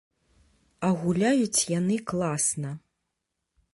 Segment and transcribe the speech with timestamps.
[0.87, 2.71] А гуляюць яны класна.